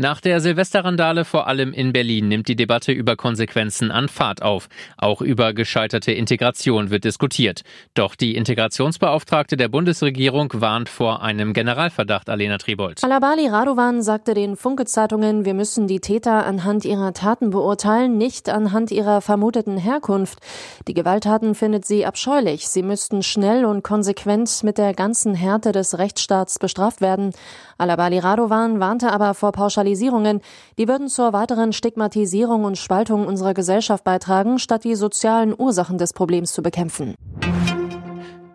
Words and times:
Nach 0.00 0.20
der 0.20 0.38
Silvesterrandale 0.38 1.24
vor 1.24 1.48
allem 1.48 1.72
in 1.72 1.92
Berlin 1.92 2.28
nimmt 2.28 2.46
die 2.46 2.54
Debatte 2.54 2.92
über 2.92 3.16
Konsequenzen 3.16 3.90
an 3.90 4.08
Fahrt 4.08 4.42
auf. 4.42 4.68
Auch 4.96 5.20
über 5.20 5.52
gescheiterte 5.52 6.12
Integration 6.12 6.90
wird 6.90 7.02
diskutiert. 7.02 7.62
Doch 7.94 8.14
die 8.14 8.36
Integrationsbeauftragte 8.36 9.56
der 9.56 9.66
Bundesregierung 9.66 10.52
warnt 10.54 10.88
vor 10.88 11.20
einem 11.22 11.52
Generalverdacht, 11.52 12.30
Alena 12.30 12.58
Tribold. 12.58 13.02
Alabali 13.02 13.48
Radovan 13.48 14.00
sagte 14.00 14.34
den 14.34 14.54
Funke-Zeitungen, 14.54 15.44
wir 15.44 15.54
müssen 15.54 15.88
die 15.88 15.98
Täter 15.98 16.46
anhand 16.46 16.84
ihrer 16.84 17.12
Taten 17.12 17.50
beurteilen, 17.50 18.16
nicht 18.16 18.48
anhand 18.48 18.92
ihrer 18.92 19.20
vermuteten 19.20 19.78
Herkunft. 19.78 20.38
Die 20.86 20.94
Gewalttaten 20.94 21.56
findet 21.56 21.84
sie 21.84 22.06
abscheulich. 22.06 22.68
Sie 22.68 22.84
müssten 22.84 23.24
schnell 23.24 23.64
und 23.64 23.82
konsequent 23.82 24.62
mit 24.62 24.78
der 24.78 24.94
ganzen 24.94 25.34
Härte 25.34 25.72
des 25.72 25.98
Rechtsstaats 25.98 26.60
bestraft 26.60 27.00
werden. 27.00 27.32
Alabali 27.78 28.20
Radovan 28.20 28.78
warnte 28.78 29.10
aber 29.10 29.34
vor 29.34 29.50
Pauschalisierung 29.50 29.87
Pauschalisierungen, 29.88 30.40
die 30.78 30.88
würden 30.88 31.08
zur 31.08 31.32
weiteren 31.32 31.72
Stigmatisierung 31.72 32.64
und 32.64 32.76
Spaltung 32.76 33.26
unserer 33.26 33.54
Gesellschaft 33.54 34.04
beitragen, 34.04 34.58
statt 34.58 34.84
die 34.84 34.94
sozialen 34.94 35.54
Ursachen 35.56 35.98
des 35.98 36.12
Problems 36.12 36.52
zu 36.52 36.62
bekämpfen. 36.62 37.14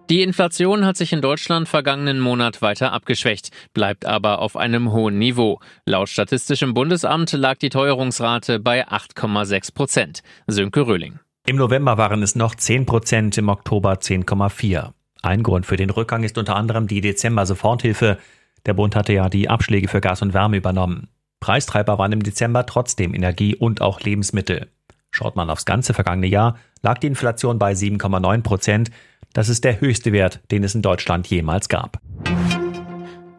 Die 0.10 0.22
Inflation 0.22 0.86
hat 0.86 0.98
sich 0.98 1.12
in 1.14 1.22
Deutschland 1.22 1.68
vergangenen 1.68 2.20
Monat 2.20 2.62
weiter 2.62 2.92
abgeschwächt, 2.92 3.50
bleibt 3.74 4.06
aber 4.06 4.40
auf 4.40 4.56
einem 4.56 4.92
hohen 4.92 5.18
Niveau. 5.18 5.60
Laut 5.86 6.10
Statistischem 6.10 6.74
Bundesamt 6.74 7.32
lag 7.32 7.58
die 7.58 7.70
Teuerungsrate 7.70 8.60
bei 8.60 8.88
8,6 8.88 9.74
Prozent. 9.74 10.22
Sönke 10.46 10.86
Röhling. 10.86 11.20
Im 11.48 11.56
November 11.56 11.98
waren 11.98 12.22
es 12.22 12.36
noch 12.36 12.54
10 12.54 12.86
Prozent, 12.86 13.38
im 13.38 13.50
Oktober 13.50 13.94
10,4. 13.94 14.92
Ein 15.24 15.42
Grund 15.42 15.66
für 15.66 15.78
den 15.78 15.90
Rückgang 15.90 16.24
ist 16.24 16.38
unter 16.38 16.58
anderem 16.58 16.88
die 16.88 17.02
Dezember-Soforthilfe. 17.02 18.18
Der 18.66 18.74
Bund 18.74 18.96
hatte 18.96 19.14
ja 19.14 19.30
die 19.30 19.50
Abschläge 19.50 19.88
für 19.88 20.02
Gas 20.02 20.22
und 20.22 20.34
Wärme 20.34 20.58
übernommen. 20.58 21.08
Preistreiber 21.44 21.98
waren 21.98 22.14
im 22.14 22.24
Dezember 22.24 22.66
trotzdem 22.66 23.14
Energie 23.14 23.54
und 23.54 23.82
auch 23.82 24.00
Lebensmittel. 24.00 24.70
Schaut 25.12 25.36
man 25.36 25.50
aufs 25.50 25.66
ganze 25.66 25.94
vergangene 25.94 26.28
Jahr, 26.28 26.56
lag 26.82 27.00
die 27.00 27.08
Inflation 27.08 27.60
bei 27.60 27.74
7,9 27.74 28.44
Prozent. 28.44 28.92
Das 29.34 29.50
ist 29.50 29.66
der 29.66 29.82
höchste 29.82 30.14
Wert, 30.14 30.40
den 30.52 30.64
es 30.64 30.74
in 30.74 30.82
Deutschland 30.82 31.28
jemals 31.28 31.68
gab. 31.68 32.00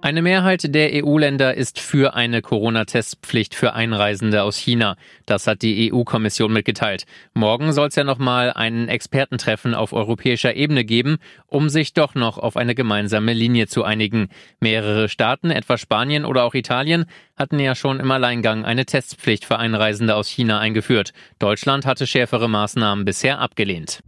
Eine 0.05 0.20
Mehrheit 0.20 0.74
der 0.74 1.02
EU-Länder 1.02 1.55
ist 1.55 1.80
für 1.80 2.12
eine 2.12 2.42
Corona-Testpflicht 2.42 3.55
für 3.55 3.72
Einreisende 3.72 4.42
aus 4.42 4.58
China. 4.58 4.98
Das 5.24 5.46
hat 5.46 5.62
die 5.62 5.91
EU-Kommission 5.91 6.52
mitgeteilt. 6.52 7.06
Morgen 7.33 7.72
soll 7.72 7.88
es 7.88 7.94
ja 7.94 8.05
nochmal 8.05 8.52
einen 8.52 8.88
Expertentreffen 8.88 9.72
auf 9.72 9.94
europäischer 9.94 10.56
Ebene 10.56 10.84
geben, 10.84 11.16
um 11.46 11.70
sich 11.70 11.94
doch 11.94 12.14
noch 12.14 12.36
auf 12.36 12.58
eine 12.58 12.74
gemeinsame 12.74 13.33
Linie 13.33 13.66
zu 13.66 13.83
einigen. 13.83 14.28
Mehrere 14.61 15.08
Staaten, 15.08 15.50
etwa 15.50 15.78
Spanien 15.78 16.27
oder 16.27 16.44
auch 16.44 16.52
Italien, 16.52 17.06
hatten 17.34 17.58
ja 17.58 17.74
schon 17.74 17.98
im 17.98 18.11
Alleingang 18.11 18.66
eine 18.66 18.84
Testpflicht 18.84 19.46
für 19.46 19.58
Einreisende 19.58 20.16
aus 20.16 20.28
China 20.28 20.58
eingeführt. 20.58 21.14
Deutschland 21.39 21.86
hatte 21.86 22.06
schärfere 22.06 22.50
Maßnahmen 22.50 23.06
bisher 23.06 23.39
abgelehnt. 23.39 24.00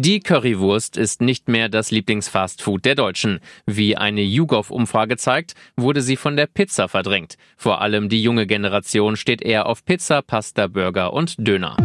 Die 0.00 0.20
Currywurst 0.20 0.96
ist 0.96 1.20
nicht 1.20 1.48
mehr 1.48 1.68
das 1.68 1.90
Lieblingsfastfood 1.90 2.84
der 2.84 2.94
Deutschen. 2.94 3.40
Wie 3.66 3.96
eine 3.96 4.20
YouGov-Umfrage 4.20 5.16
zeigt, 5.16 5.56
wurde 5.76 6.02
sie 6.02 6.14
von 6.14 6.36
der 6.36 6.46
Pizza 6.46 6.86
verdrängt. 6.86 7.34
Vor 7.56 7.80
allem 7.80 8.08
die 8.08 8.22
junge 8.22 8.46
Generation 8.46 9.16
steht 9.16 9.42
eher 9.42 9.66
auf 9.66 9.84
Pizza, 9.84 10.22
Pasta, 10.22 10.68
Burger 10.68 11.12
und 11.12 11.34
Döner. 11.38 11.76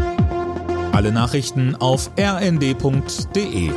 Alle 0.91 1.11
Nachrichten 1.11 1.73
auf 1.73 2.11
rnd.de 2.15 3.71